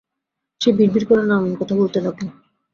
সে 0.61 0.69
বিড়বিড় 0.77 1.05
করে 1.07 1.21
নানান 1.21 1.53
কথা 1.59 1.73
বলতে 1.75 1.97
লাগল। 1.99 2.27